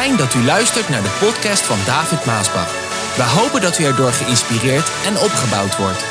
[0.00, 2.72] Fijn dat u luistert naar de podcast van David Maasbach.
[3.16, 6.04] We hopen dat u erdoor geïnspireerd en opgebouwd wordt.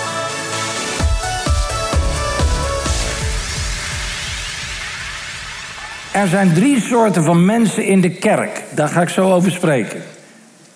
[6.13, 8.63] Er zijn drie soorten van mensen in de kerk.
[8.75, 10.01] Daar ga ik zo over spreken.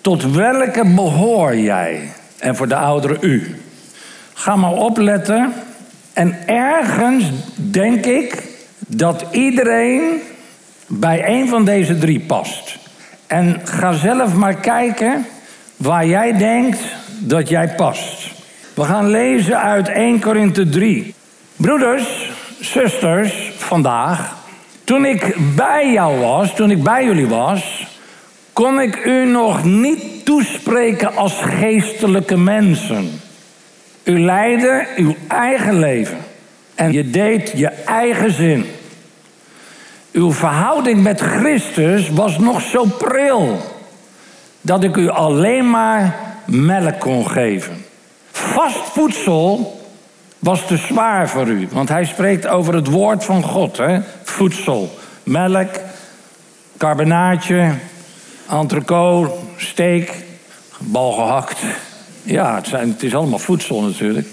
[0.00, 2.12] Tot welke behoor jij?
[2.38, 3.56] En voor de ouderen u.
[4.34, 5.52] Ga maar opletten.
[6.12, 8.42] En ergens denk ik
[8.86, 10.20] dat iedereen
[10.86, 12.78] bij een van deze drie past.
[13.28, 15.26] En ga zelf maar kijken
[15.76, 16.78] waar jij denkt
[17.18, 18.30] dat jij past.
[18.74, 21.14] We gaan lezen uit 1 Korinthe 3.
[21.56, 24.36] Broeders, zusters, vandaag.
[24.84, 27.86] Toen ik bij jou was, toen ik bij jullie was,
[28.52, 33.20] kon ik u nog niet toespreken als geestelijke mensen.
[34.04, 36.18] U leidde uw eigen leven
[36.74, 38.66] en je deed je eigen zin.
[40.18, 43.60] Uw verhouding met Christus was nog zo pril
[44.60, 47.84] dat ik u alleen maar melk kon geven.
[48.30, 49.80] Vast voedsel
[50.38, 53.76] was te zwaar voor u, want hij spreekt over het woord van God.
[53.76, 54.00] Hè?
[54.22, 55.70] Voedsel, melk,
[56.76, 57.74] carbonaatje,
[58.50, 60.10] entrecote, steak,
[60.78, 61.58] bal gehakt.
[62.22, 64.26] Ja, het, zijn, het is allemaal voedsel natuurlijk.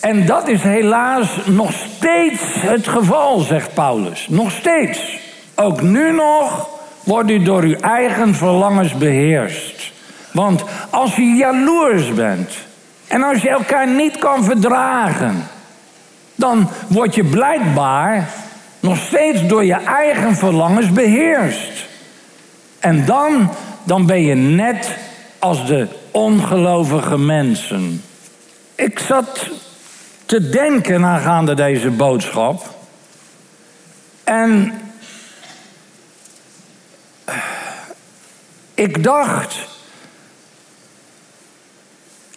[0.00, 4.26] En dat is helaas nog steeds het geval, zegt Paulus.
[4.28, 5.18] Nog steeds.
[5.54, 6.68] Ook nu nog
[7.04, 9.92] wordt u door uw eigen verlangens beheerst.
[10.32, 12.52] Want als je jaloers bent
[13.06, 15.48] en als je elkaar niet kan verdragen,
[16.34, 18.28] dan word je blijkbaar
[18.80, 21.86] nog steeds door je eigen verlangens beheerst.
[22.78, 23.50] En dan,
[23.84, 24.96] dan ben je net
[25.38, 28.02] als de ongelovige mensen.
[28.74, 29.50] Ik zat
[30.30, 32.74] te denken aangaande deze boodschap.
[34.24, 34.72] En
[38.74, 39.68] ik dacht.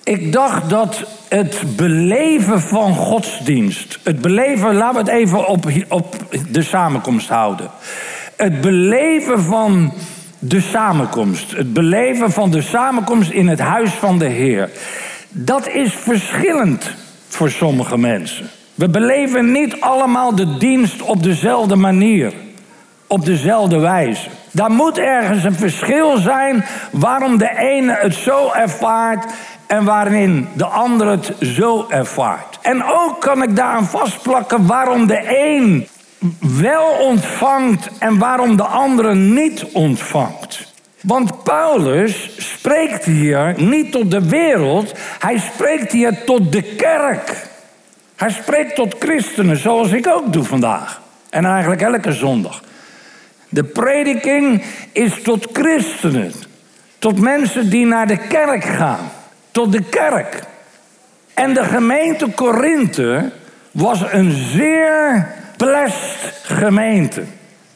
[0.04, 4.00] Ik dacht dat het beleven van godsdienst.
[4.04, 6.16] Het beleven, laten we het even op, op
[6.50, 7.72] de samenkomst houden.
[8.36, 9.94] Het beleven van
[10.40, 11.52] de samenkomst.
[11.52, 14.70] Het beleven van de samenkomst in het huis van de Heer.
[15.30, 17.03] Dat is verschillend
[17.34, 18.50] voor sommige mensen.
[18.76, 22.34] We beleven niet allemaal de dienst op dezelfde manier,
[23.08, 24.30] op dezelfde wijze.
[24.52, 29.26] Daar moet ergens een verschil zijn waarom de ene het zo ervaart
[29.68, 32.60] en waarin de ander het zo ervaart.
[32.62, 35.88] En ook kan ik daaraan vastplakken waarom de een
[36.40, 40.73] wel ontvangt en waarom de andere niet ontvangt.
[41.04, 47.48] Want Paulus spreekt hier niet tot de wereld, hij spreekt hier tot de kerk.
[48.16, 51.02] Hij spreekt tot christenen, zoals ik ook doe vandaag.
[51.30, 52.62] En eigenlijk elke zondag.
[53.50, 56.32] De prediking is tot christenen,
[57.00, 59.12] tot mensen die naar de kerk gaan,
[59.52, 60.40] tot de kerk.
[61.34, 63.32] En de gemeente Korinthe
[63.72, 65.28] was een zeer
[65.58, 67.24] blessed gemeente.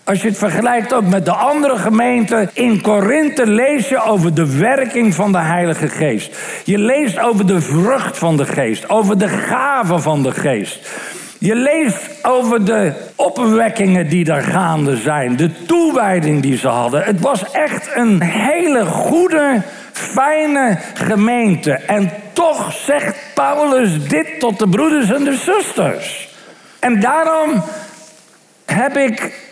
[0.07, 4.57] Als je het vergelijkt ook met de andere gemeenten in Korinthe, lees je over de
[4.57, 6.37] werking van de Heilige Geest.
[6.63, 10.89] Je leest over de vrucht van de Geest, over de gaven van de Geest.
[11.39, 17.03] Je leest over de opwekkingen die daar gaande zijn, de toewijding die ze hadden.
[17.03, 21.71] Het was echt een hele goede, fijne gemeente.
[21.71, 26.35] En toch zegt Paulus dit tot de broeders en de zusters.
[26.79, 27.63] En daarom
[28.65, 29.45] heb ik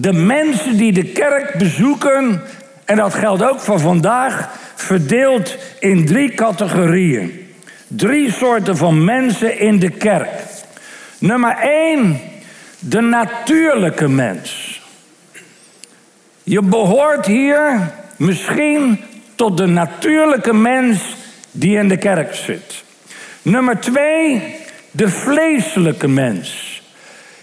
[0.00, 2.42] de mensen die de kerk bezoeken,
[2.84, 7.46] en dat geldt ook voor vandaag, verdeeld in drie categorieën.
[7.86, 10.30] Drie soorten van mensen in de kerk.
[11.18, 12.20] Nummer één,
[12.78, 14.80] de natuurlijke mens.
[16.42, 19.00] Je behoort hier misschien
[19.34, 21.16] tot de natuurlijke mens
[21.50, 22.84] die in de kerk zit.
[23.42, 24.54] Nummer twee,
[24.90, 26.82] de vleeselijke mens.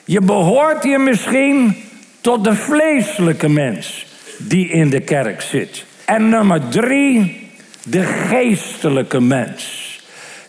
[0.05, 1.84] Je behoort hier misschien
[2.25, 4.05] tot de vleeselijke mens
[4.37, 5.85] die in de kerk zit.
[6.05, 7.49] En nummer drie,
[7.83, 9.99] de geestelijke mens.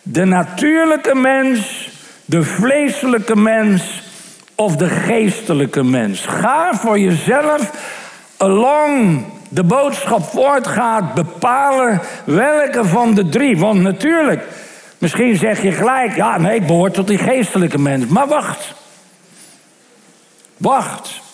[0.03, 1.89] De natuurlijke mens,
[2.25, 4.03] de vleeselijke mens
[4.55, 6.21] of de geestelijke mens.
[6.21, 7.71] Ga voor jezelf
[8.37, 13.59] along de boodschap voortgaat bepalen welke van de drie.
[13.59, 14.45] Want natuurlijk,
[14.99, 18.07] misschien zeg je gelijk, ja nee, ik behoor tot die geestelijke mens.
[18.07, 18.75] Maar wacht.
[20.57, 21.25] Wacht.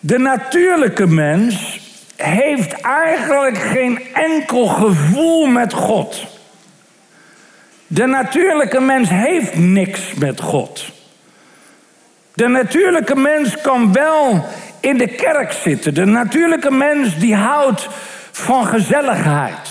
[0.00, 1.80] De natuurlijke mens
[2.16, 6.26] heeft eigenlijk geen enkel gevoel met God.
[7.86, 10.84] De natuurlijke mens heeft niks met God.
[12.34, 14.44] De natuurlijke mens kan wel
[14.80, 15.94] in de kerk zitten.
[15.94, 17.88] De natuurlijke mens die houdt
[18.30, 19.70] van gezelligheid.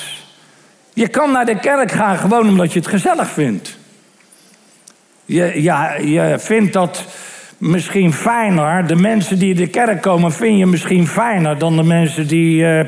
[0.94, 3.78] Je kan naar de kerk gaan gewoon omdat je het gezellig vindt.
[5.26, 7.06] Je, ja, je vindt dat
[7.60, 8.88] misschien fijner.
[8.88, 12.62] De mensen die in de kerk komen vind je misschien fijner dan de mensen die
[12.62, 12.86] uh,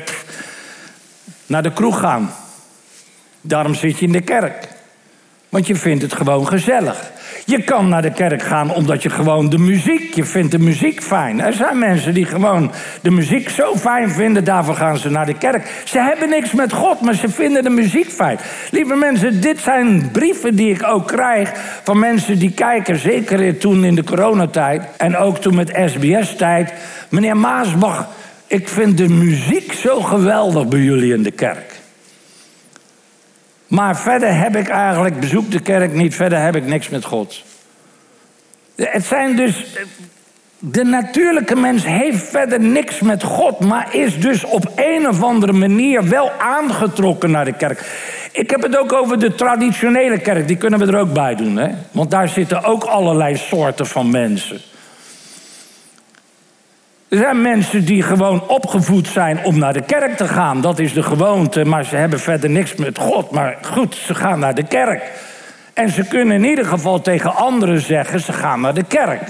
[1.46, 2.34] naar de kroeg gaan.
[3.42, 4.68] Daarom zit je in de kerk.
[5.50, 7.12] Want je vindt het gewoon gezellig.
[7.46, 11.04] Je kan naar de kerk gaan omdat je gewoon de muziek, je vindt de muziek
[11.04, 11.42] fijn.
[11.42, 12.72] Er zijn mensen die gewoon
[13.02, 15.82] de muziek zo fijn vinden, daarvoor gaan ze naar de kerk.
[15.86, 18.40] Ze hebben niks met God, maar ze vinden de muziek fijn.
[18.72, 21.52] Lieve mensen, dit zijn brieven die ik ook krijg
[21.84, 26.74] van mensen die kijken, zeker toen in de coronatijd en ook toen met SBS-tijd.
[27.10, 28.08] Meneer Maasbach,
[28.48, 31.71] ik vind de muziek zo geweldig bij jullie in de kerk.
[33.72, 37.44] Maar verder heb ik eigenlijk, bezoek de kerk niet, verder heb ik niks met God.
[38.76, 39.66] Het zijn dus.
[40.60, 45.52] De natuurlijke mens heeft verder niks met God, maar is dus op een of andere
[45.52, 47.84] manier wel aangetrokken naar de kerk.
[48.32, 51.58] Ik heb het ook over de traditionele kerk, die kunnen we er ook bij doen,
[51.58, 51.70] hè?
[51.92, 54.71] Want daar zitten ook allerlei soorten van mensen.
[57.12, 60.62] Er zijn mensen die gewoon opgevoed zijn om naar de kerk te gaan.
[60.62, 63.32] Dat is de gewoonte, maar ze hebben verder niks met God.
[63.32, 65.12] Maar goed, ze gaan naar de kerk.
[65.74, 69.22] En ze kunnen in ieder geval tegen anderen zeggen: ze gaan naar de kerk.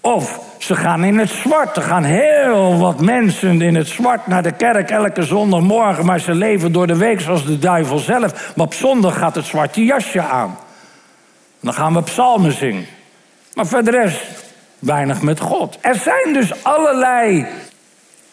[0.00, 1.76] Of ze gaan in het zwart.
[1.76, 6.04] Er gaan heel wat mensen in het zwart naar de kerk elke zondagmorgen.
[6.04, 8.52] Maar ze leven door de week zoals de duivel zelf.
[8.56, 10.58] Maar op zondag gaat het zwarte jasje aan.
[11.60, 12.86] Dan gaan we psalmen zingen.
[13.54, 14.49] Maar verder rest
[14.80, 15.78] weinig met God.
[15.80, 17.46] Er zijn dus allerlei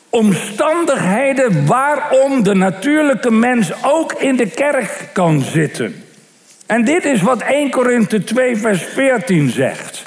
[0.09, 6.03] omstandigheden waarom de natuurlijke mens ook in de kerk kan zitten.
[6.65, 10.03] En dit is wat 1 Korinthe 2 vers 14 zegt.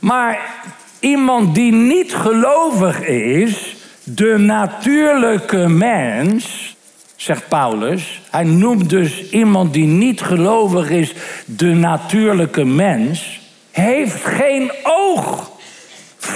[0.00, 0.38] Maar
[1.00, 6.76] iemand die niet gelovig is, de natuurlijke mens,
[7.16, 8.22] zegt Paulus.
[8.30, 11.14] Hij noemt dus iemand die niet gelovig is,
[11.44, 13.40] de natuurlijke mens,
[13.70, 15.47] heeft geen oog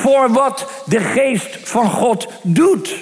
[0.03, 2.95] voor wat de geest van God doet.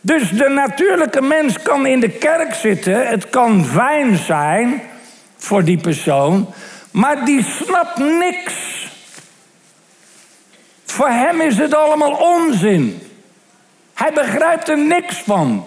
[0.00, 4.82] Dus de natuurlijke mens kan in de kerk zitten, het kan fijn zijn
[5.36, 6.54] voor die persoon,
[6.90, 8.54] maar die snapt niks.
[10.84, 13.00] Voor hem is het allemaal onzin.
[13.94, 15.66] Hij begrijpt er niks van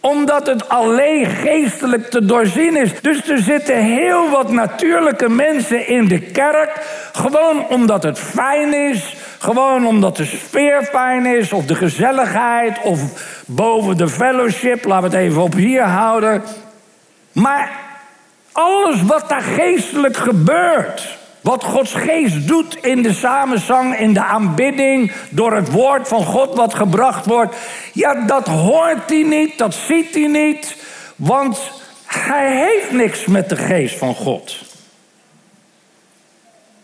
[0.00, 3.00] omdat het alleen geestelijk te doorzien is.
[3.00, 6.86] Dus er zitten heel wat natuurlijke mensen in de kerk.
[7.12, 9.16] Gewoon omdat het fijn is.
[9.38, 11.52] Gewoon omdat de sfeer fijn is.
[11.52, 12.78] Of de gezelligheid.
[12.82, 13.00] Of
[13.46, 14.84] boven de fellowship.
[14.84, 16.42] Laten we het even op hier houden.
[17.32, 17.70] Maar
[18.52, 21.17] alles wat daar geestelijk gebeurt.
[21.48, 26.54] Wat Gods geest doet in de samenzang, in de aanbidding, door het woord van God
[26.54, 27.56] wat gebracht wordt.
[27.92, 30.76] Ja, dat hoort hij niet, dat ziet hij niet,
[31.16, 31.58] want
[32.06, 34.56] hij heeft niks met de geest van God.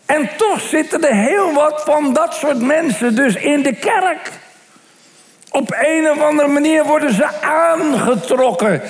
[0.05, 4.31] En toch zitten er heel wat van dat soort mensen dus in de kerk.
[5.51, 8.81] Op een of andere manier worden ze aangetrokken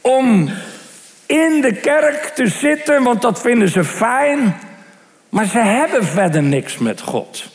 [0.00, 0.50] om
[1.26, 4.70] in de kerk te zitten, want dat vinden ze fijn.
[5.32, 7.48] Maar ze hebben verder niks met God.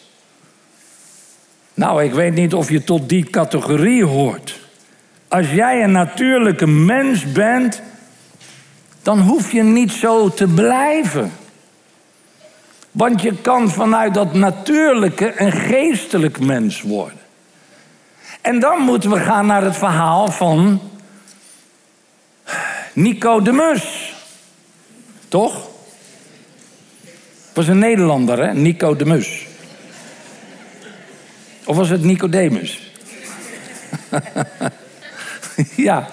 [1.74, 4.60] Nou, ik weet niet of je tot die categorie hoort.
[5.28, 7.82] Als jij een natuurlijke mens bent,
[9.02, 11.32] dan hoef je niet zo te blijven.
[12.92, 17.20] Want je kan vanuit dat natuurlijke een geestelijk mens worden.
[18.42, 20.82] En dan moeten we gaan naar het verhaal van
[22.94, 24.16] Nicodemus.
[25.28, 25.76] Toch?
[27.58, 28.54] Was een Nederlander, hè?
[28.54, 29.46] Nico de Mus.
[31.66, 32.92] Of was het Nicodemus?
[35.90, 36.08] ja.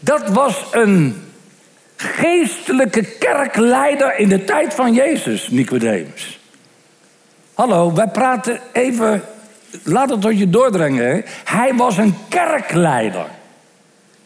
[0.00, 1.24] Dat was een
[1.96, 6.40] geestelijke kerkleider in de tijd van Jezus, Nicodemus.
[7.54, 9.22] Hallo, wij praten even.
[9.82, 11.06] Laat het tot je doordringen.
[11.06, 11.20] Hè?
[11.44, 13.26] Hij was een kerkleider.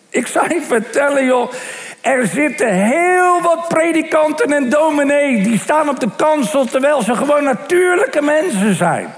[0.08, 1.52] Ik zou je vertellen, joh.
[2.00, 7.44] Er zitten heel wat predikanten en dominee die staan op de kansel terwijl ze gewoon
[7.44, 9.14] natuurlijke mensen zijn.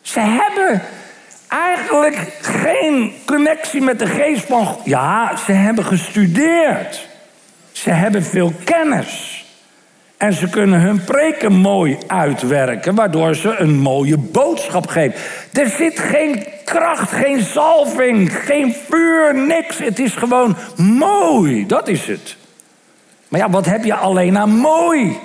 [0.00, 0.82] Ze hebben
[1.48, 4.76] eigenlijk geen connectie met de geest van.
[4.84, 7.08] Ja, ze hebben gestudeerd.
[7.72, 9.37] Ze hebben veel kennis.
[10.18, 15.20] En ze kunnen hun preken mooi uitwerken, waardoor ze een mooie boodschap geven.
[15.52, 19.78] Er zit geen kracht, geen zalving, geen vuur, niks.
[19.78, 22.36] Het is gewoon mooi, dat is het.
[23.28, 25.18] Maar ja, wat heb je alleen aan mooi?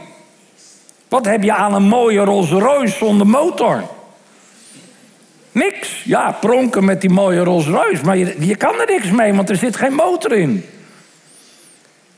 [1.07, 3.83] Wat heb je aan een mooie Rolls Royce zonder motor?
[5.51, 6.03] Niks.
[6.03, 8.03] Ja, pronken met die mooie Rolls Royce.
[8.05, 10.65] Maar je, je kan er niks mee, want er zit geen motor in.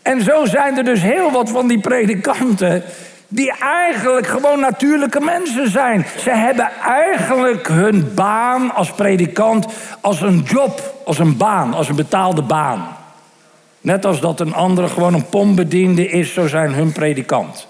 [0.05, 2.83] En zo zijn er dus heel wat van die predikanten
[3.27, 6.05] die eigenlijk gewoon natuurlijke mensen zijn.
[6.17, 9.65] Ze hebben eigenlijk hun baan als predikant
[10.01, 12.87] als een job, als een baan, als een betaalde baan.
[13.81, 17.67] Net als dat een andere gewoon een pombediende is, zo zijn hun predikant.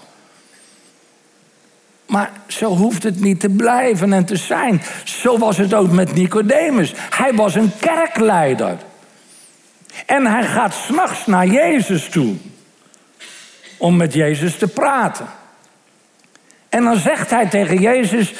[2.06, 4.82] Maar zo hoeft het niet te blijven en te zijn.
[5.04, 6.92] Zo was het ook met Nicodemus.
[6.96, 8.76] Hij was een kerkleider.
[10.06, 12.34] En hij gaat s'nachts naar Jezus toe.
[13.76, 15.26] Om met Jezus te praten.
[16.68, 18.34] En dan zegt hij tegen Jezus: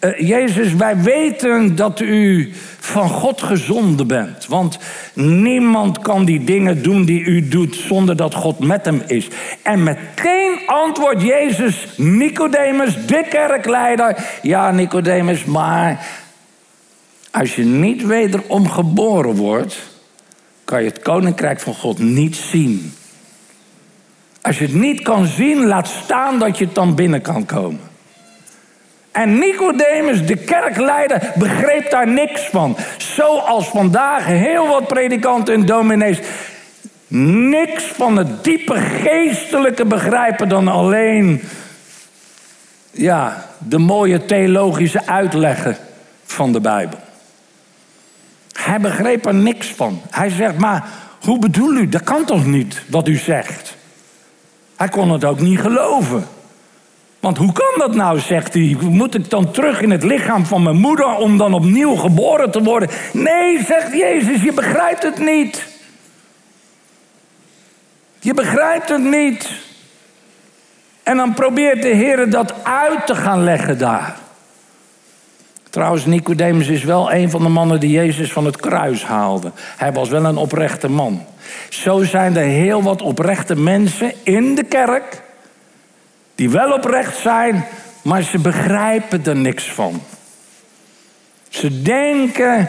[0.00, 4.46] uh, Jezus, wij weten dat u van God gezonden bent.
[4.46, 4.78] Want
[5.14, 9.28] niemand kan die dingen doen die u doet zonder dat God met hem is.
[9.62, 14.24] En meteen antwoordt Jezus Nicodemus, de kerkleider.
[14.42, 16.06] Ja, Nicodemus, maar
[17.30, 19.91] als je niet wederom geboren wordt,
[20.72, 22.94] kan je het koninkrijk van God niet zien.
[24.40, 27.80] Als je het niet kan zien, laat staan dat je het dan binnen kan komen.
[29.10, 32.76] En Nicodemus, de kerkleider, begreep daar niks van.
[32.98, 36.18] Zoals vandaag heel wat predikanten en dominees
[37.48, 41.42] niks van het diepe geestelijke begrijpen dan alleen
[42.90, 45.76] ja, de mooie theologische uitleggen
[46.24, 46.98] van de Bijbel.
[48.64, 50.00] Hij begreep er niks van.
[50.10, 50.88] Hij zegt, maar
[51.20, 51.88] hoe bedoel u?
[51.88, 53.76] Dat kan toch niet wat u zegt?
[54.76, 56.26] Hij kon het ook niet geloven.
[57.20, 58.76] Want hoe kan dat nou, zegt hij.
[58.80, 62.62] Moet ik dan terug in het lichaam van mijn moeder om dan opnieuw geboren te
[62.62, 62.88] worden?
[63.12, 65.66] Nee, zegt Jezus, je begrijpt het niet.
[68.18, 69.50] Je begrijpt het niet.
[71.02, 74.16] En dan probeert de Heer dat uit te gaan leggen daar.
[75.72, 79.52] Trouwens, Nicodemus is wel een van de mannen die Jezus van het kruis haalde.
[79.56, 81.24] Hij was wel een oprechte man.
[81.68, 85.22] Zo zijn er heel wat oprechte mensen in de kerk
[86.34, 87.64] die wel oprecht zijn,
[88.02, 90.02] maar ze begrijpen er niks van.
[91.48, 92.68] Ze denken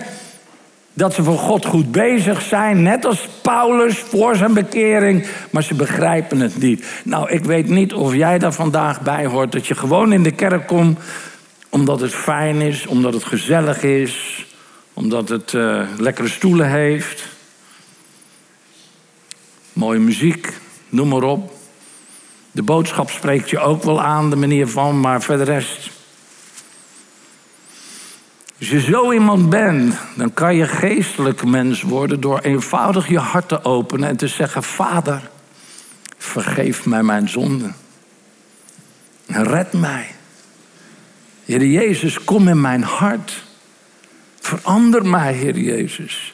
[0.94, 5.76] dat ze voor God goed bezig zijn, net als Paulus voor zijn bekering, maar ze
[5.76, 6.86] begrijpen het niet.
[7.04, 10.32] Nou, ik weet niet of jij daar vandaag bij hoort, dat je gewoon in de
[10.32, 11.00] kerk komt
[11.74, 14.46] omdat het fijn is, omdat het gezellig is,
[14.94, 17.28] omdat het uh, lekkere stoelen heeft,
[19.74, 20.54] mooie muziek,
[20.90, 21.54] noem maar op.
[22.52, 25.90] De boodschap spreekt je ook wel aan, de manier van, maar verder rest.
[28.60, 33.48] Als je zo iemand bent, dan kan je geestelijk mens worden door eenvoudig je hart
[33.48, 35.30] te openen en te zeggen: Vader,
[36.18, 37.76] vergeef mij mijn zonden.
[39.28, 40.16] Red mij.
[41.46, 43.44] Heer Jezus, kom in mijn hart.
[44.40, 46.34] Verander mij, Heer Jezus.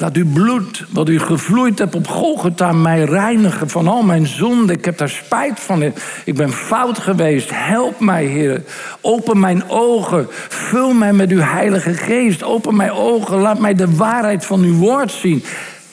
[0.00, 4.76] Laat uw bloed, wat u gevloeid hebt op Golgotha, mij reinigen van al mijn zonden.
[4.76, 5.82] Ik heb daar spijt van.
[6.24, 7.50] Ik ben fout geweest.
[7.52, 8.62] Help mij, Heer.
[9.00, 10.26] Open mijn ogen.
[10.48, 12.42] Vul mij met uw Heilige Geest.
[12.42, 13.38] Open mijn ogen.
[13.38, 15.44] Laat mij de waarheid van uw woord zien.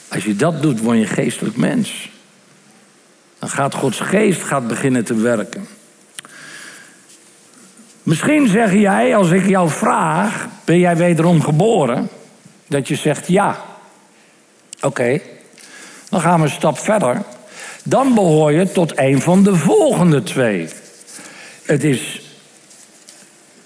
[0.07, 2.09] Als je dat doet, word je een geestelijk mens.
[3.39, 5.76] Dan gaat Gods geest gaat beginnen te werken.
[8.07, 12.09] Misschien zeg jij, als ik jou vraag, ben jij wederom geboren?
[12.67, 13.57] Dat je zegt ja.
[14.81, 15.19] Oké,
[16.09, 17.21] dan gaan we een stap verder.
[17.83, 20.67] Dan behoor je tot een van de volgende twee.
[21.63, 22.21] Het is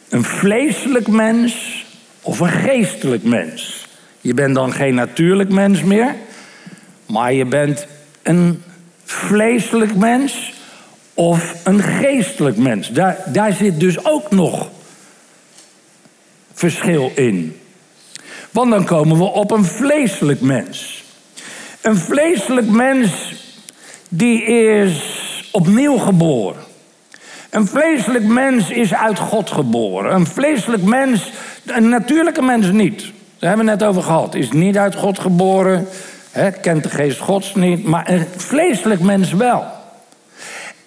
[0.09, 1.85] een vleeselijk mens
[2.21, 3.87] of een geestelijk mens.
[4.21, 6.15] Je bent dan geen natuurlijk mens meer,
[7.05, 7.87] maar je bent
[8.23, 8.63] een
[9.03, 10.53] vleeselijk mens
[11.21, 12.89] of een geestelijk mens.
[12.89, 14.69] Daar, daar zit dus ook nog
[16.53, 17.59] verschil in.
[18.51, 21.03] Want dan komen we op een vleeselijk mens.
[21.81, 23.33] Een vleeselijk mens
[24.09, 25.03] die is
[25.51, 26.61] opnieuw geboren.
[27.49, 30.13] Een vleeselijk mens is uit God geboren.
[30.13, 31.31] Een vleeselijk mens,
[31.65, 33.01] een natuurlijke mens niet.
[33.39, 34.35] Daar hebben we net over gehad.
[34.35, 35.87] Is niet uit God geboren,
[36.61, 39.79] kent de geest Gods niet, maar een vleeselijk mens wel.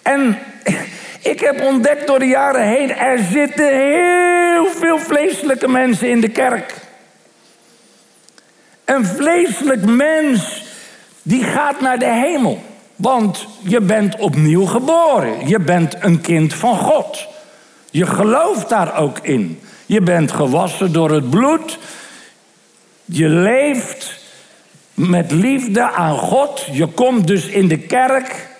[0.05, 0.37] En
[1.21, 6.29] ik heb ontdekt door de jaren heen, er zitten heel veel vleeselijke mensen in de
[6.29, 6.73] kerk.
[8.85, 10.63] Een vleeselijk mens
[11.21, 12.63] die gaat naar de hemel.
[12.95, 15.47] Want je bent opnieuw geboren.
[15.47, 17.27] Je bent een kind van God.
[17.91, 19.59] Je gelooft daar ook in.
[19.85, 21.77] Je bent gewassen door het bloed.
[23.05, 24.19] Je leeft
[24.93, 26.67] met liefde aan God.
[26.71, 28.53] Je komt dus in de kerk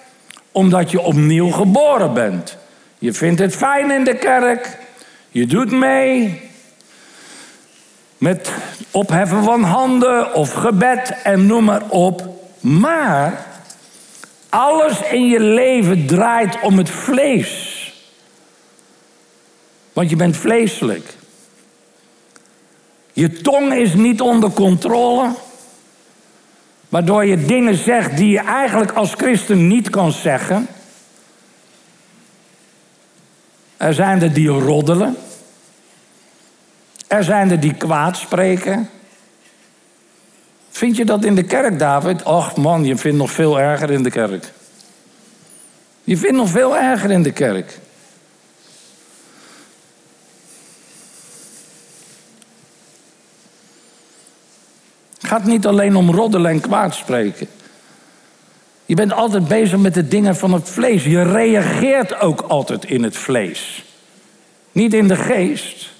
[0.56, 2.58] omdat je opnieuw geboren bent.
[3.00, 4.78] Je vindt het fijn in de kerk.
[5.30, 6.44] Je doet mee.
[8.18, 8.52] met
[8.92, 12.28] opheffen van handen of gebed en noem maar op.
[12.60, 13.46] Maar
[14.50, 17.74] alles in je leven draait om het vlees.
[19.94, 21.14] Want je bent vleeselijk.
[23.14, 25.34] Je tong is niet onder controle.
[26.96, 30.68] Waardoor je dingen zegt die je eigenlijk als christen niet kan zeggen.
[33.78, 35.18] Er zijn er die roddelen.
[37.08, 38.90] Er zijn er die kwaad spreken.
[40.70, 42.24] Vind je dat in de kerk, David?
[42.24, 44.52] Och man, je vindt nog veel erger in de kerk.
[46.04, 47.80] Je vindt nog veel erger in de kerk.
[55.36, 57.48] Gaat niet alleen om roddelen en kwaad spreken.
[58.86, 61.04] Je bent altijd bezig met de dingen van het vlees.
[61.04, 63.84] Je reageert ook altijd in het vlees.
[64.72, 65.92] Niet in de geest.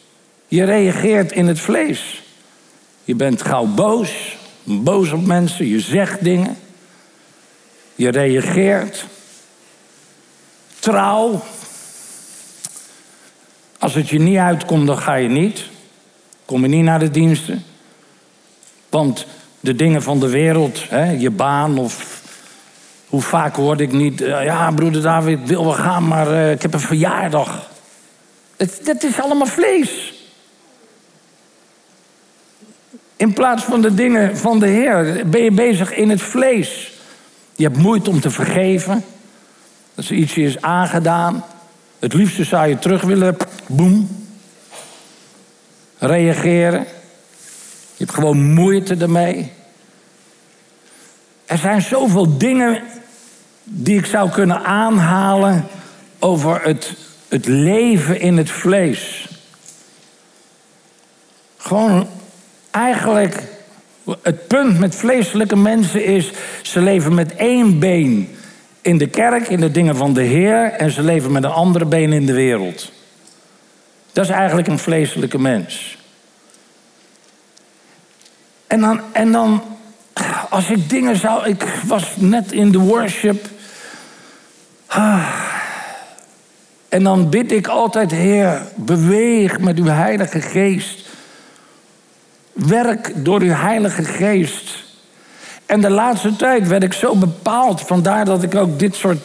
[0.48, 2.24] Je reageert in het vlees.
[3.04, 6.58] Je bent gauw boos, boos op mensen, je zegt dingen.
[7.96, 9.06] Je reageert.
[10.80, 11.44] Trouw.
[13.80, 15.64] Als het je niet uitkomt, dan ga je niet.
[16.46, 17.64] Kom je niet naar de diensten.
[18.96, 19.26] Want
[19.60, 22.22] de dingen van de wereld, hè, je baan of
[23.08, 26.62] hoe vaak hoorde ik niet, uh, ja broeder David, wil wel gaan, maar uh, ik
[26.62, 27.70] heb een verjaardag.
[28.58, 30.14] Het, dat is allemaal vlees.
[33.16, 36.94] In plaats van de dingen van de Heer ben je bezig in het vlees.
[37.56, 39.06] Je hebt moeite om te vergeven.
[39.96, 41.46] Als er iets is aangedaan.
[42.00, 43.38] Het liefste zou je terug willen,
[43.68, 44.26] boem.
[45.98, 46.86] Reageren.
[47.98, 49.52] Je hebt gewoon moeite ermee.
[51.46, 52.84] Er zijn zoveel dingen
[53.64, 55.68] die ik zou kunnen aanhalen
[56.20, 56.94] over het,
[57.28, 59.30] het leven in het vlees.
[61.58, 62.08] Gewoon
[62.72, 63.44] eigenlijk,
[64.22, 68.36] het punt met vleeselijke mensen is, ze leven met één been
[68.82, 71.86] in de kerk, in de dingen van de Heer, en ze leven met een andere
[71.86, 72.92] been in de wereld.
[74.12, 75.98] Dat is eigenlijk een vleeselijke mens.
[78.68, 79.62] En dan, en dan,
[80.50, 81.48] als ik dingen zou.
[81.48, 83.46] Ik was net in de worship.
[86.90, 91.10] En dan bid ik altijd, Heer, beweeg met uw Heilige Geest.
[92.54, 94.84] Werk door uw Heilige Geest.
[95.66, 99.20] En de laatste tijd werd ik zo bepaald, vandaar dat ik ook dit soort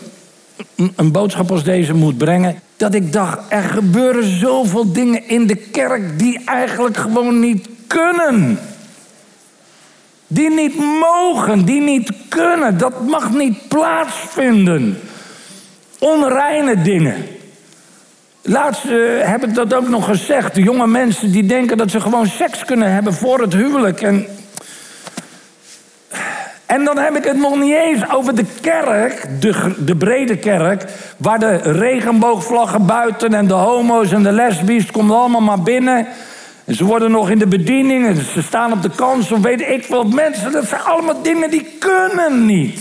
[0.96, 2.60] een boodschap als deze moet brengen.
[2.76, 8.58] Dat ik dacht, er gebeuren zoveel dingen in de kerk die eigenlijk gewoon niet kunnen.
[10.32, 12.78] Die niet mogen, die niet kunnen.
[12.78, 15.00] Dat mag niet plaatsvinden.
[15.98, 17.26] Onreine dingen.
[18.42, 20.54] Laatst uh, heb ik dat ook nog gezegd.
[20.54, 24.00] De jonge mensen die denken dat ze gewoon seks kunnen hebben voor het huwelijk.
[24.02, 24.26] En,
[26.66, 30.84] en dan heb ik het nog niet eens over de kerk, de, de brede kerk,
[31.16, 36.06] waar de regenboogvlaggen buiten en de homo's en de lesbies komen allemaal maar binnen.
[36.66, 39.84] Ze worden nog in de bediening en ze staan op de kans of weet ik
[39.84, 40.52] veel mensen.
[40.52, 42.80] Dat zijn allemaal dingen die kunnen niet.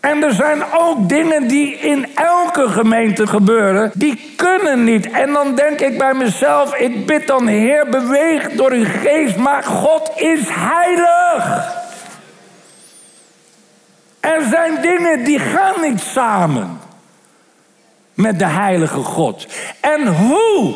[0.00, 5.10] En er zijn ook dingen die in elke gemeente gebeuren, die kunnen niet.
[5.10, 9.62] En dan denk ik bij mezelf, ik bid dan Heer, beweeg door uw geest, maar
[9.62, 11.74] God is heilig.
[14.20, 16.80] Er zijn dingen die gaan niet samen
[18.14, 19.46] met de heilige God.
[19.80, 20.74] En hoe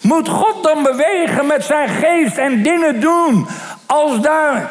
[0.00, 3.46] moet God dan bewegen met zijn geest en dingen doen
[3.86, 4.70] als daar,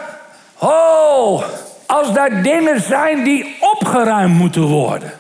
[0.59, 1.43] oh,
[1.85, 5.11] als daar dingen zijn die opgeruimd moeten worden,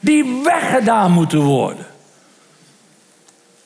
[0.00, 1.86] die weggedaan moeten worden?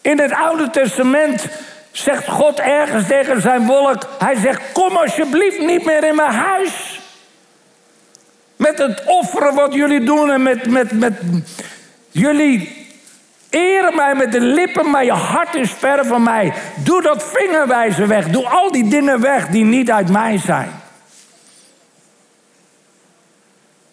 [0.00, 1.48] In het Oude Testament
[1.90, 7.00] zegt God ergens tegen zijn volk, hij zegt, kom alsjeblieft niet meer in mijn huis.
[8.56, 11.12] Met het offeren wat jullie doen en met, met, met
[12.12, 12.86] Jullie
[13.50, 16.52] eren mij met de lippen, maar je hart is ver van mij.
[16.76, 18.28] Doe dat vingerwijzen weg.
[18.28, 20.70] Doe al die dingen weg die niet uit mij zijn.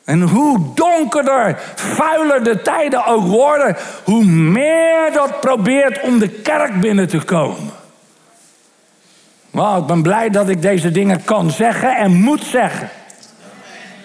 [0.03, 6.81] En hoe donkerder, vuiler de tijden ook worden, hoe meer dat probeert om de kerk
[6.81, 7.71] binnen te komen.
[9.49, 12.89] Wow, ik ben blij dat ik deze dingen kan zeggen en moet zeggen.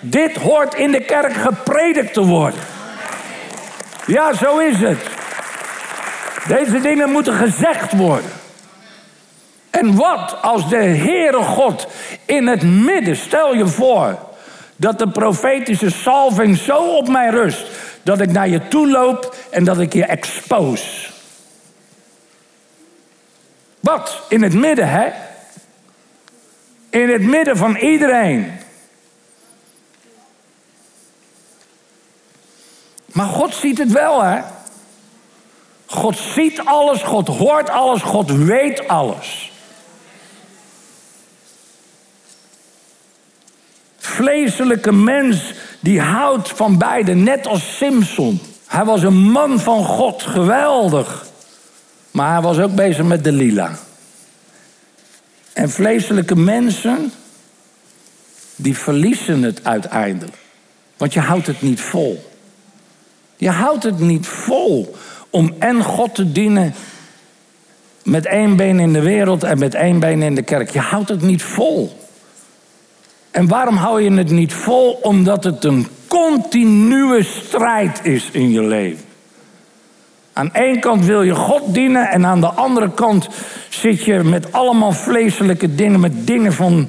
[0.00, 2.60] Dit hoort in de kerk gepredikt te worden.
[4.06, 4.98] Ja, zo is het.
[6.46, 8.30] Deze dingen moeten gezegd worden.
[9.70, 11.86] En wat als de Heere God
[12.24, 14.18] in het midden, stel je voor,
[14.76, 17.66] dat de profetische salving zo op mij rust,
[18.02, 21.10] dat ik naar je toe loop en dat ik je expose.
[23.80, 24.22] Wat?
[24.28, 25.08] In het midden, hè?
[26.90, 28.52] In het midden van iedereen.
[33.14, 34.40] Maar God ziet het wel, hè?
[35.86, 39.52] God ziet alles, God hoort alles, God weet alles.
[43.96, 48.40] Vleeselijke mens die houdt van beide, net als Simpson.
[48.66, 51.26] Hij was een man van God, geweldig.
[52.10, 53.78] Maar hij was ook bezig met de lila.
[55.52, 57.12] En vleeselijke mensen,
[58.56, 60.36] die verliezen het uiteindelijk.
[60.96, 62.33] Want je houdt het niet vol.
[63.44, 64.94] Je houdt het niet vol
[65.30, 66.74] om en God te dienen
[68.02, 70.70] met één been in de wereld en met één been in de kerk.
[70.70, 71.98] Je houdt het niet vol.
[73.30, 74.92] En waarom hou je het niet vol?
[74.92, 79.04] Omdat het een continue strijd is in je leven.
[80.32, 83.28] Aan één kant wil je God dienen en aan de andere kant
[83.68, 86.88] zit je met allemaal vleeselijke dingen, met dingen van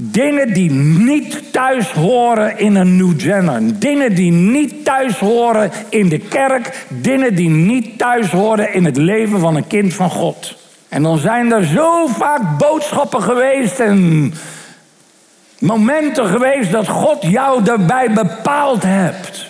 [0.00, 3.78] Dingen die niet thuis horen in een New Gener.
[3.78, 6.86] Dingen die niet thuis horen in de kerk.
[6.88, 10.56] Dingen die niet thuis horen in het leven van een kind van God.
[10.88, 14.32] En dan zijn er zo vaak boodschappen geweest en
[15.58, 19.46] momenten geweest dat God jou daarbij bepaald hebt.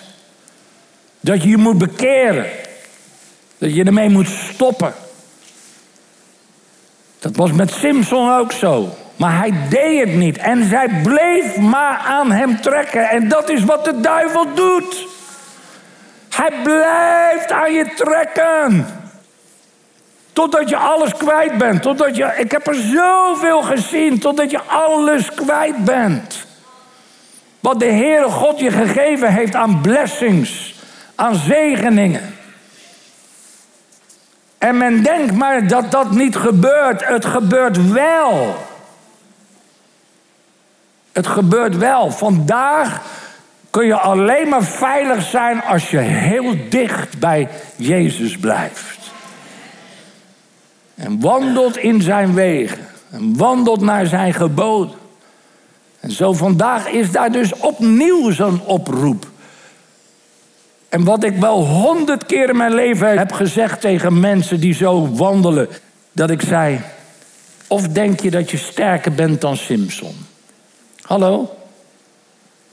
[1.19, 2.45] Dat je je moet bekeren.
[3.57, 4.93] Dat je ermee moet stoppen.
[7.19, 8.95] Dat was met Simpson ook zo.
[9.19, 10.37] Maar hij deed het niet.
[10.37, 13.09] En zij bleef maar aan hem trekken.
[13.09, 15.07] En dat is wat de duivel doet.
[16.29, 18.87] Hij blijft aan je trekken.
[20.33, 21.81] Totdat je alles kwijt bent.
[21.81, 24.19] Totdat je, ik heb er zoveel gezien.
[24.19, 26.45] Totdat je alles kwijt bent.
[27.59, 30.75] Wat de Heere God je gegeven heeft aan blessings.
[31.15, 32.35] Aan zegeningen.
[34.57, 37.05] En men denkt maar dat dat niet gebeurt.
[37.05, 38.67] Het gebeurt wel.
[41.11, 42.11] Het gebeurt wel.
[42.11, 43.01] Vandaag
[43.69, 48.97] kun je alleen maar veilig zijn als je heel dicht bij Jezus blijft.
[50.95, 52.87] En wandelt in zijn wegen.
[53.11, 54.95] En wandelt naar zijn geboden.
[55.99, 59.27] En zo vandaag is daar dus opnieuw zo'n oproep.
[60.89, 65.15] En wat ik wel honderd keer in mijn leven heb gezegd tegen mensen die zo
[65.15, 65.69] wandelen.
[66.11, 66.81] Dat ik zei,
[67.67, 70.15] of denk je dat je sterker bent dan Simpson?
[71.09, 71.57] Hallo?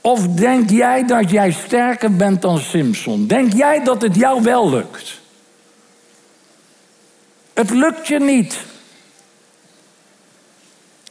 [0.01, 3.27] Of denk jij dat jij sterker bent dan Simpson?
[3.27, 5.21] Denk jij dat het jou wel lukt?
[7.53, 8.59] Het lukt je niet.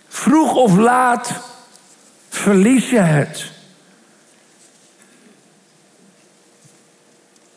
[0.09, 1.33] Vroeg of laat
[2.29, 3.51] verlies je het.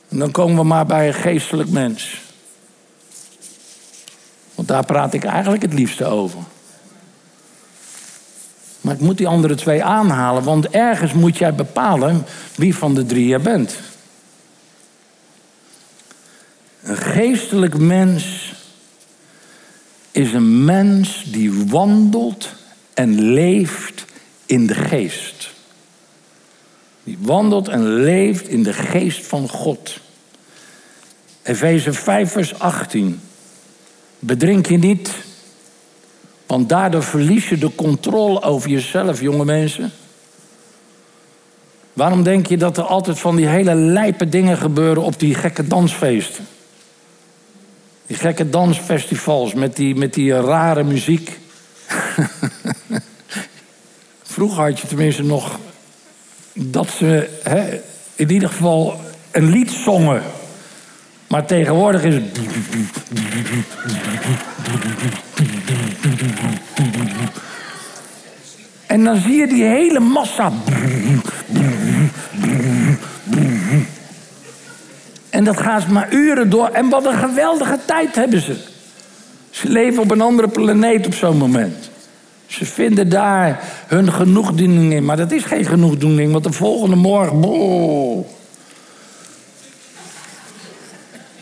[0.08, 2.22] En dan komen we maar bij een geestelijk mens.
[4.56, 6.40] Want daar praat ik eigenlijk het liefste over.
[8.90, 12.26] Maar ik moet die andere twee aanhalen, want ergens moet jij bepalen
[12.56, 13.76] wie van de drie je bent.
[16.82, 18.54] Een geestelijk mens
[20.12, 22.50] is een mens die wandelt
[22.94, 24.06] en leeft
[24.46, 25.50] in de geest.
[27.04, 30.00] Die wandelt en leeft in de geest van God.
[31.42, 33.22] Efeze 5, vers 18.
[34.20, 35.10] Bedrink je niet
[36.50, 39.92] want daardoor verlies je de controle over jezelf, jonge mensen.
[41.94, 45.68] Waarom denk je dat er altijd van die hele lijpe dingen gebeuren op die gekke
[45.68, 46.48] dansfeesten?
[48.08, 51.40] Die gekke dansfestivals met die, met die rare muziek.
[54.24, 55.60] Vroeger had je tenminste nog
[56.54, 57.82] dat ze hè,
[58.16, 60.24] in ieder geval een lied zongen.
[61.30, 62.40] Maar tegenwoordig is het.
[68.86, 70.52] En dan zie je die hele massa.
[75.30, 76.68] En dat gaat maar uren door.
[76.68, 78.56] En wat een geweldige tijd hebben ze.
[79.50, 81.90] Ze leven op een andere planeet op zo'n moment.
[82.46, 85.06] Ze vinden daar hun genoegdoening in.
[85.06, 87.40] Maar dat is geen genoegdoening, want de volgende morgen.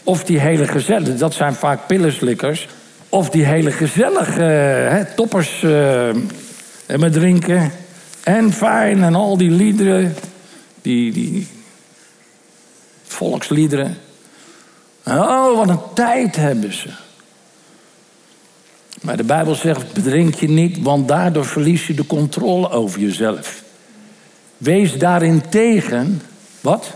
[0.07, 2.67] Of die hele gezellige, dat zijn vaak pillenslikkers.
[3.09, 6.09] Of die hele gezellige hè, toppers uh,
[6.97, 7.71] met drinken.
[8.23, 10.15] En fijn en al die liederen.
[10.81, 11.47] Die, die
[13.03, 13.97] volksliederen.
[15.03, 16.89] Oh, wat een tijd hebben ze.
[19.01, 23.63] Maar de Bijbel zegt: bedrink je niet, want daardoor verlies je de controle over jezelf.
[24.57, 26.21] Wees daarin tegen.
[26.61, 26.93] Wat?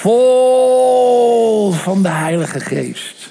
[0.00, 3.30] Vol van de Heilige Geest.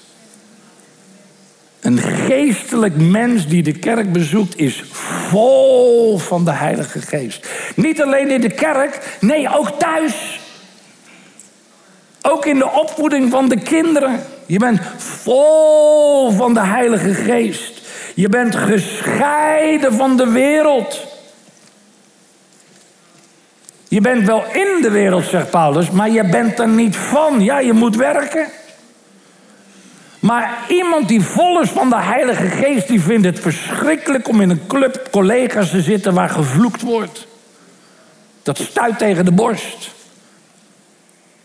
[1.80, 4.84] Een geestelijk mens die de kerk bezoekt is
[5.30, 7.48] vol van de Heilige Geest.
[7.76, 10.40] Niet alleen in de kerk, nee, ook thuis.
[12.22, 14.24] Ook in de opvoeding van de kinderen.
[14.46, 17.82] Je bent vol van de Heilige Geest.
[18.16, 21.09] Je bent gescheiden van de wereld.
[23.90, 27.42] Je bent wel in de wereld, zegt Paulus, maar je bent er niet van.
[27.44, 28.48] Ja, je moet werken.
[30.20, 34.50] Maar iemand die vol is van de Heilige Geest, die vindt het verschrikkelijk om in
[34.50, 37.28] een club collega's te zitten waar gevloekt wordt.
[38.44, 39.92] Dat stuit tegen de borst.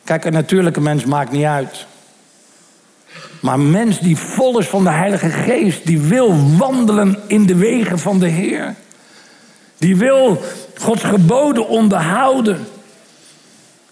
[0.05, 1.87] Kijk, een natuurlijke mens maakt niet uit.
[3.41, 7.57] Maar een mens die vol is van de Heilige Geest, die wil wandelen in de
[7.57, 8.75] wegen van de Heer.
[9.79, 10.43] Die wil
[10.81, 12.67] Gods geboden onderhouden.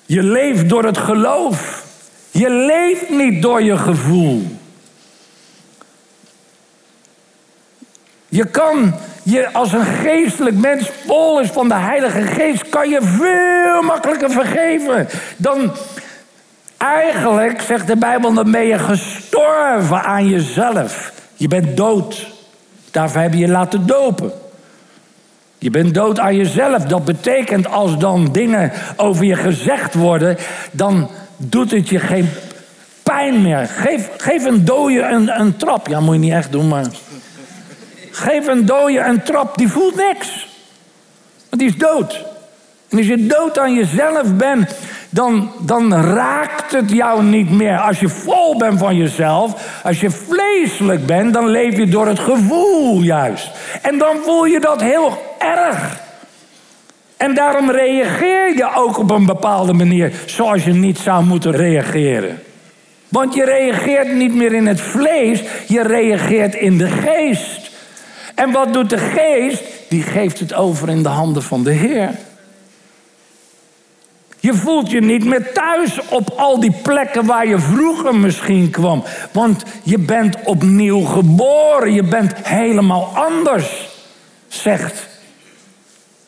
[0.06, 1.84] Je leeft door het geloof.
[2.30, 4.60] Je leeft niet door je gevoel.
[8.28, 12.98] Je kan je als een geestelijk mens vol is van de Heilige Geest, kan je
[13.02, 15.72] veel makkelijker vergeven dan
[16.76, 21.12] eigenlijk, zegt de Bijbel, dan ben je gestorven aan jezelf.
[21.34, 22.26] Je bent dood.
[22.90, 24.32] Daarvoor heb je je laten dopen.
[25.62, 26.84] Je bent dood aan jezelf.
[26.84, 30.36] Dat betekent als dan dingen over je gezegd worden,
[30.72, 32.28] dan doet het je geen
[33.02, 33.68] pijn meer.
[34.16, 35.88] Geef, een dode een, een trap.
[35.88, 36.86] Ja, moet je niet echt doen, maar.
[38.10, 40.48] Geef een dode een trap, die voelt niks.
[41.48, 42.24] Want die is dood.
[42.88, 44.74] En als je dood aan jezelf bent,
[45.12, 47.78] dan, dan raakt het jou niet meer.
[47.78, 52.18] Als je vol bent van jezelf, als je vleeselijk bent, dan leef je door het
[52.18, 53.50] gevoel juist.
[53.82, 56.00] En dan voel je dat heel erg.
[57.16, 62.42] En daarom reageer je ook op een bepaalde manier zoals je niet zou moeten reageren.
[63.08, 67.70] Want je reageert niet meer in het vlees, je reageert in de geest.
[68.34, 69.62] En wat doet de geest?
[69.88, 72.10] Die geeft het over in de handen van de Heer.
[74.42, 79.04] Je voelt je niet meer thuis op al die plekken waar je vroeger misschien kwam.
[79.32, 81.92] Want je bent opnieuw geboren.
[81.92, 83.88] Je bent helemaal anders,
[84.48, 85.08] zegt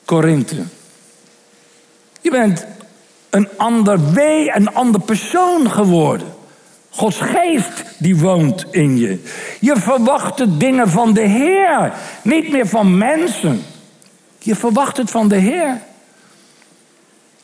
[0.04, 0.56] Korinthe.
[2.20, 2.66] Je bent
[3.30, 6.26] een ander wee, een ander persoon geworden.
[6.90, 9.22] Gods geest die woont in je.
[9.60, 13.64] Je verwacht de dingen van de Heer, niet meer van mensen.
[14.38, 15.80] Je verwacht het van de Heer.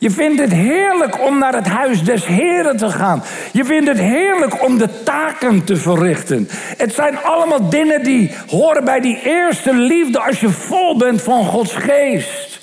[0.01, 3.23] Je vindt het heerlijk om naar het huis des Heren te gaan.
[3.51, 6.49] Je vindt het heerlijk om de taken te verrichten.
[6.77, 11.45] Het zijn allemaal dingen die horen bij die eerste liefde als je vol bent van
[11.45, 12.61] Gods geest.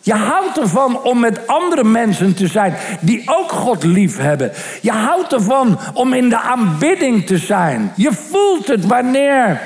[0.00, 4.52] Je houdt ervan om met andere mensen te zijn die ook God lief hebben.
[4.80, 7.92] Je houdt ervan om in de aanbidding te zijn.
[7.96, 9.60] Je voelt het wanneer,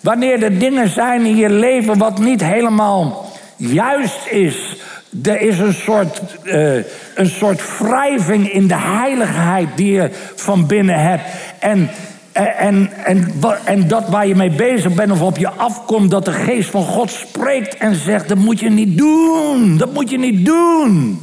[0.00, 4.73] wanneer er dingen zijn in je leven wat niet helemaal juist is
[5.22, 11.00] er is een soort, uh, een soort wrijving in de heiligheid die je van binnen
[11.00, 11.22] hebt.
[11.58, 11.90] En,
[12.32, 13.32] en, en,
[13.64, 16.84] en dat waar je mee bezig bent of op je afkomt, dat de geest van
[16.84, 21.22] God spreekt en zegt: dat moet je niet doen, dat moet je niet doen.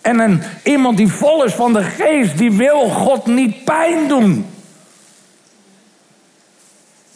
[0.00, 4.46] En een, iemand die vol is van de geest, die wil God niet pijn doen.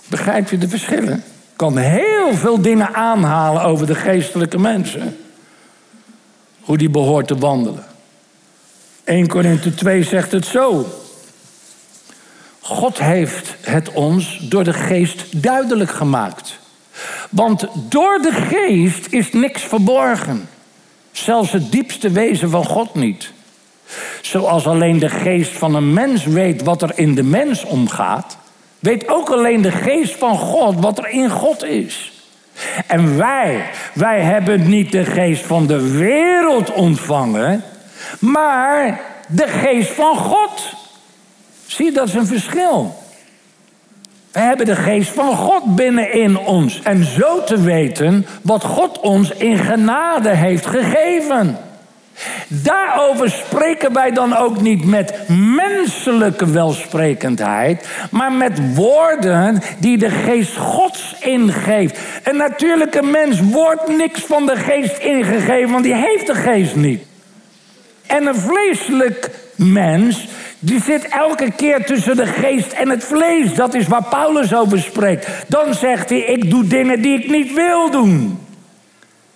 [0.06, 1.24] Begrijp je de verschillen?
[1.56, 5.16] Kan heel veel dingen aanhalen over de geestelijke mensen.
[6.60, 7.84] Hoe die behoort te wandelen.
[9.04, 10.86] 1 Korinthe 2 zegt het zo.
[12.60, 16.58] God heeft het ons door de geest duidelijk gemaakt.
[17.30, 20.48] Want door de geest is niks verborgen.
[21.12, 23.32] Zelfs het diepste wezen van God niet.
[24.20, 28.36] Zoals alleen de geest van een mens weet wat er in de mens omgaat,
[28.78, 32.12] weet ook alleen de geest van God wat er in God is.
[32.86, 37.64] En wij, wij hebben niet de geest van de wereld ontvangen,
[38.18, 40.72] maar de geest van God.
[41.66, 43.04] Zie dat is een verschil.
[44.32, 46.82] We hebben de geest van God binnenin ons.
[46.82, 51.58] En zo te weten wat God ons in genade heeft gegeven.
[52.48, 60.56] Daarover spreken wij dan ook niet met menselijke welsprekendheid, maar met woorden die de geest
[60.56, 61.98] Gods ingeeft.
[62.24, 67.02] Een natuurlijke mens wordt niks van de geest ingegeven, want die heeft de geest niet.
[68.06, 73.54] En een vleeselijk mens, die zit elke keer tussen de geest en het vlees.
[73.54, 75.28] Dat is waar Paulus over spreekt.
[75.48, 78.45] Dan zegt hij: Ik doe dingen die ik niet wil doen.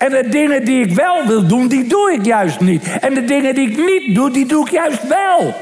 [0.01, 2.99] En de dingen die ik wel wil doen, die doe ik juist niet.
[3.01, 5.55] En de dingen die ik niet doe, die doe ik juist wel.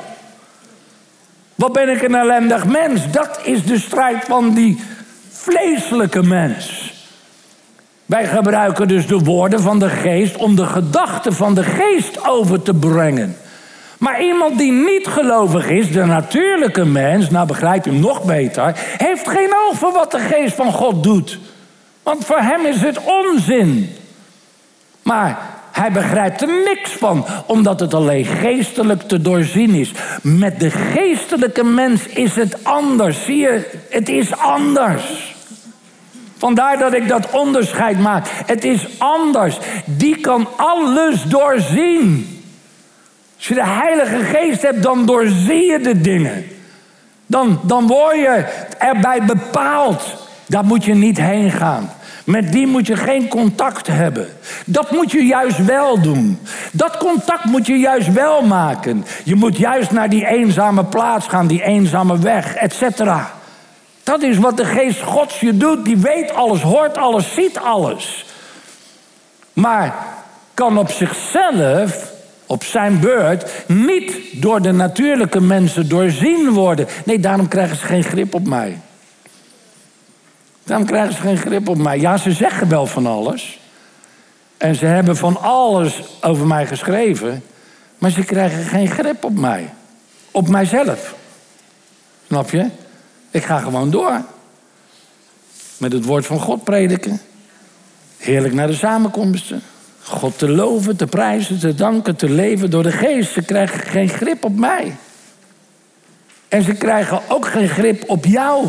[1.55, 3.11] Wat ben ik een ellendig mens?
[3.11, 4.81] Dat is de strijd van die
[5.31, 6.95] vleeselijke mens.
[8.07, 12.63] Wij gebruiken dus de woorden van de geest om de gedachten van de geest over
[12.63, 13.37] te brengen.
[13.99, 18.73] Maar iemand die niet gelovig is, de natuurlijke mens, nou begrijp je hem nog beter,
[18.99, 21.39] heeft geen oog voor wat de geest van God doet.
[22.03, 23.98] Want voor hem is het onzin.
[25.09, 25.39] Maar
[25.73, 29.93] hij begrijpt er niks van, omdat het alleen geestelijk te doorzien is.
[30.23, 33.25] Met de geestelijke mens is het anders.
[33.25, 35.37] Zie je, het is anders.
[36.37, 38.27] Vandaar dat ik dat onderscheid maak.
[38.47, 39.59] Het is anders.
[39.85, 42.41] Die kan alles doorzien.
[43.37, 46.47] Als je de Heilige Geest hebt, dan doorzie je de dingen.
[47.27, 48.45] Dan, dan word je
[48.79, 50.03] erbij bepaald.
[50.47, 51.91] Daar moet je niet heen gaan.
[52.29, 54.29] Met die moet je geen contact hebben.
[54.67, 56.39] Dat moet je juist wel doen.
[56.73, 59.05] Dat contact moet je juist wel maken.
[59.25, 63.13] Je moet juist naar die eenzame plaats gaan, die eenzame weg, etc.
[64.03, 65.85] Dat is wat de geest Gods je doet.
[65.85, 68.27] Die weet alles, hoort alles, ziet alles.
[69.53, 69.95] Maar
[70.55, 72.13] kan op zichzelf,
[72.47, 76.87] op zijn beurt, niet door de natuurlijke mensen doorzien worden.
[77.05, 78.79] Nee, daarom krijgen ze geen grip op mij.
[80.69, 82.01] Daarom krijgen ze geen grip op mij.
[82.01, 83.59] Ja, ze zeggen wel van alles.
[84.57, 87.43] En ze hebben van alles over mij geschreven.
[87.99, 89.73] Maar ze krijgen geen grip op mij.
[90.31, 91.15] Op mijzelf.
[92.27, 92.69] Snap je?
[93.31, 94.23] Ik ga gewoon door.
[95.77, 97.21] Met het woord van God prediken.
[98.17, 99.63] Heerlijk naar de samenkomsten.
[100.03, 103.33] God te loven, te prijzen, te danken, te leven door de geest.
[103.33, 104.97] Ze krijgen geen grip op mij.
[106.49, 108.67] En ze krijgen ook geen grip op jou.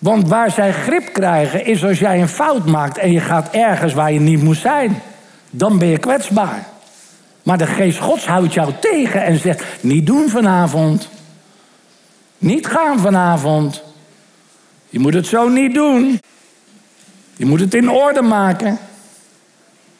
[0.00, 3.92] Want waar zij grip krijgen is als jij een fout maakt en je gaat ergens
[3.92, 5.02] waar je niet moet zijn.
[5.50, 6.66] Dan ben je kwetsbaar.
[7.42, 11.08] Maar de geest Gods houdt jou tegen en zegt: niet doen vanavond.
[12.38, 13.82] Niet gaan vanavond.
[14.88, 16.20] Je moet het zo niet doen.
[17.36, 18.78] Je moet het in orde maken.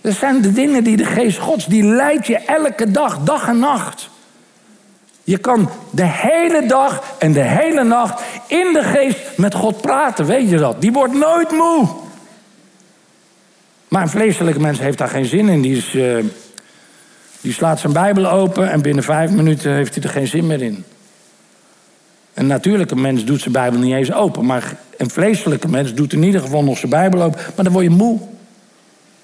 [0.01, 3.59] Dat zijn de dingen die de geest Gods, die leidt je elke dag, dag en
[3.59, 4.11] nacht.
[5.31, 10.27] Je kan de hele dag en de hele nacht in de geest met God praten,
[10.27, 10.81] weet je dat?
[10.81, 11.89] Die wordt nooit moe.
[13.89, 15.61] Maar een vleeselijke mens heeft daar geen zin in.
[15.61, 16.25] Die, is, uh,
[17.41, 20.63] die slaat zijn Bijbel open en binnen vijf minuten heeft hij er geen zin meer
[20.63, 20.85] in.
[22.35, 24.47] Een natuurlijke mens doet zijn Bijbel niet eens open.
[24.47, 27.41] Maar een vleeselijke mens doet in ieder geval nog zijn Bijbel open.
[27.55, 28.19] Maar dan word je moe.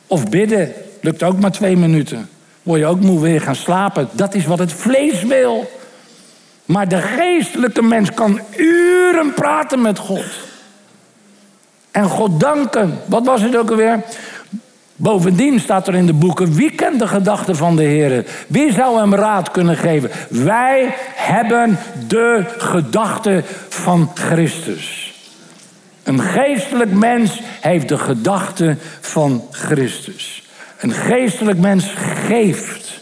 [0.07, 2.29] Of bidden, lukt ook maar twee minuten.
[2.63, 4.09] Word je ook moe weer gaan slapen.
[4.13, 5.69] Dat is wat het vlees wil.
[6.67, 10.25] Maar de geestelijke mens kan uren praten met God.
[11.91, 12.99] En God danken.
[13.07, 14.03] Wat was het ook alweer?
[14.97, 18.27] Bovendien staat er in de boeken: wie kent de gedachten van de Heer?
[18.47, 20.11] Wie zou hem raad kunnen geven?
[20.29, 25.15] Wij hebben de gedachten van Christus.
[26.03, 30.49] Een geestelijk mens heeft de gedachten van Christus.
[30.79, 31.93] Een geestelijk mens
[32.27, 33.01] geeft.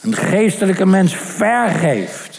[0.00, 2.31] Een geestelijke mens vergeeft.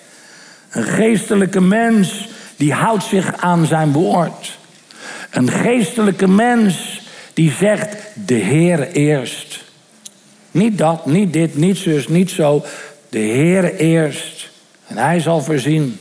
[0.73, 4.57] Een geestelijke mens die houdt zich aan zijn woord.
[5.29, 7.01] Een geestelijke mens
[7.33, 9.63] die zegt de Heer eerst.
[10.51, 12.63] Niet dat, niet dit, niet zus, niet zo.
[13.09, 14.49] De Heer eerst.
[14.87, 15.99] En hij zal voorzien.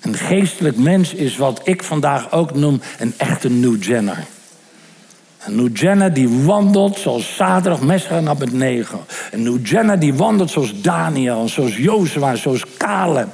[0.00, 4.24] Een geestelijk mens is wat ik vandaag ook noem een echte New Jenner.
[5.44, 9.04] Een New Jenner die wandelt zoals Sadrach, Mesra en Abednego.
[9.30, 13.28] Een New Jenner die wandelt zoals Daniel, zoals Jozua, zoals Caleb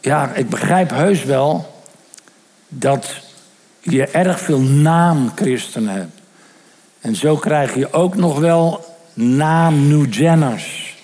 [0.00, 1.82] ja, ik begrijp heus wel
[2.68, 3.20] dat
[3.80, 6.20] je erg veel naamchristenen hebt.
[7.00, 10.96] En zo krijg je ook nog wel naam New Jenners.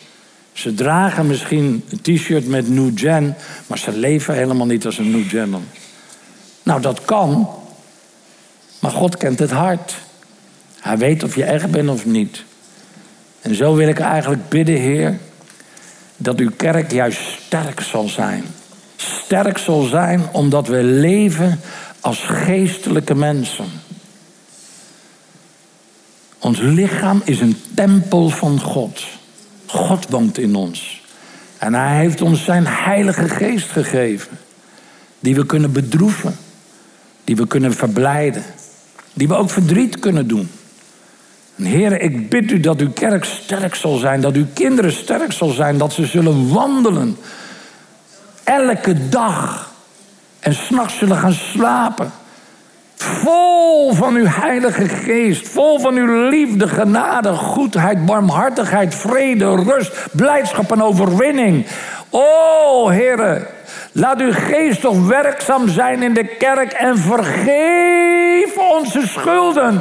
[0.53, 3.35] Ze dragen misschien een t-shirt met New Gen,
[3.67, 5.61] maar ze leven helemaal niet als een New Jenner.
[6.63, 7.49] Nou, dat kan,
[8.81, 9.97] maar God kent het hart.
[10.81, 12.45] Hij weet of je echt bent of niet.
[13.41, 15.19] En zo wil ik eigenlijk bidden, Heer,
[16.17, 18.45] dat uw kerk juist sterk zal zijn
[19.25, 21.61] sterk zal zijn omdat we leven
[22.01, 23.65] als geestelijke mensen.
[26.39, 29.03] Ons lichaam is een tempel van God.
[29.67, 31.03] God woont in ons.
[31.59, 34.39] En hij heeft ons zijn heilige geest gegeven.
[35.21, 36.37] Die we kunnen bedroeven.
[37.25, 38.43] Die we kunnen verblijden.
[39.13, 40.51] Die we ook verdriet kunnen doen.
[41.57, 44.21] En Heer, ik bid u dat uw kerk sterk zal zijn.
[44.21, 45.79] Dat uw kinderen sterk zal zijn.
[45.79, 47.17] Dat ze zullen wandelen
[48.45, 49.73] elke dag
[50.41, 52.13] en s'nachts zullen gaan slapen.
[52.95, 60.73] Vol van uw Heilige Geest, vol van uw liefde, genade, goedheid, barmhartigheid, vrede, rust, blijdschap
[60.73, 61.67] en overwinning.
[62.11, 63.47] O, heren,
[63.93, 69.81] laat uw geest toch werkzaam zijn in de kerk en vergeef onze schulden.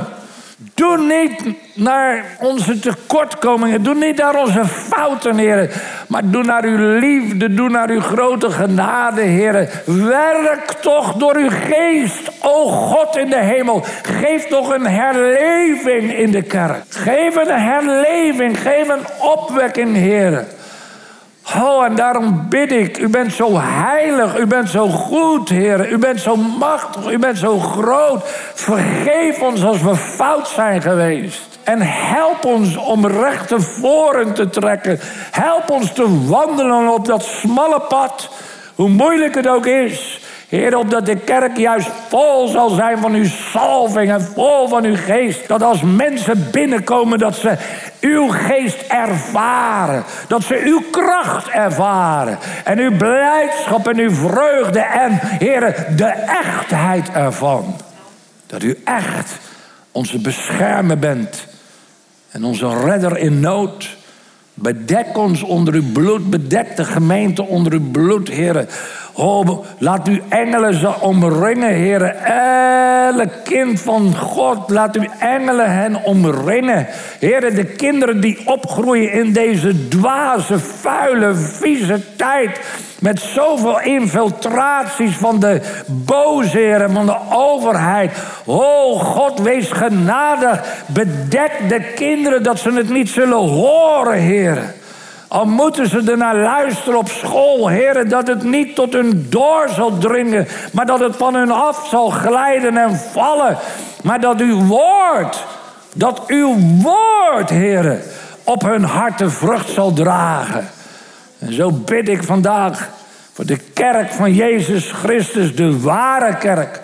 [0.73, 3.83] Doe niet naar onze tekortkomingen.
[3.83, 5.69] Doe niet naar onze fouten, heren.
[6.07, 7.53] Maar doe naar uw liefde.
[7.53, 9.69] Doe naar uw grote genade, heren.
[9.85, 13.85] Werk toch door uw geest, o God in de hemel.
[14.01, 16.83] Geef toch een herleving in de kerk.
[16.89, 18.59] Geef een herleving.
[18.59, 20.47] Geef een opwekking, heren.
[21.51, 25.91] Oh, en daarom bid ik, u bent zo heilig, u bent zo goed, Heer.
[25.91, 28.21] U bent zo machtig, u bent zo groot.
[28.53, 31.59] Vergeef ons als we fout zijn geweest.
[31.63, 34.99] En help ons om rechte voren te trekken.
[35.31, 38.29] Help ons te wandelen op dat smalle pad,
[38.75, 40.22] hoe moeilijk het ook is.
[40.53, 44.95] Heer, opdat de kerk juist vol zal zijn van uw salving en vol van uw
[44.95, 45.47] geest.
[45.47, 47.57] Dat als mensen binnenkomen, dat ze
[48.01, 50.03] uw geest ervaren.
[50.27, 52.37] Dat ze uw kracht ervaren.
[52.63, 57.75] En uw blijdschap en uw vreugde en, Heer, de echtheid ervan.
[58.45, 59.39] Dat u echt
[59.91, 61.47] onze beschermer bent.
[62.31, 63.97] En onze redder in nood.
[64.53, 66.29] Bedek ons onder uw bloed.
[66.29, 68.67] Bedek de gemeente onder uw bloed, Heer.
[69.15, 72.25] Oh, laat uw engelen ze omringen, heren.
[72.25, 76.87] Elk kind van God, laat uw engelen hen omringen.
[77.19, 82.59] Heren, de kinderen die opgroeien in deze dwaze, vuile, vieze tijd.
[82.99, 88.11] Met zoveel infiltraties van de boze van de overheid.
[88.45, 90.83] Oh God, wees genadig.
[90.85, 94.73] Bedek de kinderen dat ze het niet zullen horen, heren.
[95.33, 99.69] Al moeten ze er naar luisteren op school, heren, dat het niet tot hun door
[99.69, 103.57] zal dringen, maar dat het van hun af zal glijden en vallen.
[104.03, 105.45] Maar dat uw woord,
[105.93, 108.01] dat uw woord, heren,
[108.43, 110.69] op hun hart de vrucht zal dragen.
[111.39, 112.89] En zo bid ik vandaag
[113.33, 116.81] voor de kerk van Jezus Christus, de ware kerk.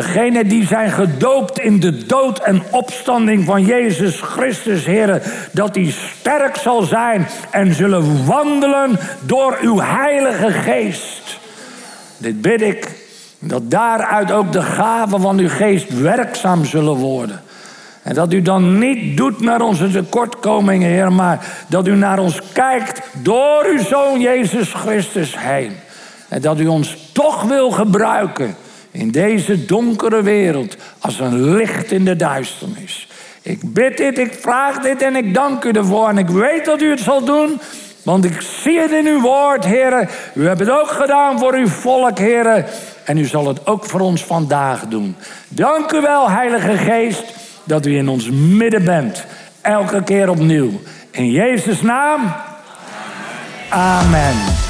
[0.00, 5.22] Degenen die zijn gedoopt in de dood en opstanding van Jezus Christus, Heer,
[5.52, 11.38] dat die sterk zal zijn en zullen wandelen door uw Heilige Geest.
[12.16, 12.88] Dit bid ik,
[13.38, 17.40] dat daaruit ook de gaven van uw geest werkzaam zullen worden.
[18.02, 22.40] En dat u dan niet doet naar onze tekortkomingen, Heer, maar dat u naar ons
[22.52, 25.72] kijkt door uw Zoon Jezus Christus heen.
[26.28, 28.56] En dat u ons toch wil gebruiken
[28.90, 33.08] in deze donkere wereld als een licht in de duisternis.
[33.42, 36.08] Ik bid dit, ik vraag dit en ik dank u ervoor.
[36.08, 37.60] En ik weet dat u het zal doen,
[38.02, 40.08] want ik zie het in uw woord, heren.
[40.34, 42.64] U hebt het ook gedaan voor uw volk, heren.
[43.04, 45.16] En u zal het ook voor ons vandaag doen.
[45.48, 47.24] Dank u wel, Heilige Geest,
[47.64, 49.24] dat u in ons midden bent.
[49.60, 50.70] Elke keer opnieuw.
[51.10, 52.32] In Jezus' naam.
[53.68, 54.69] Amen.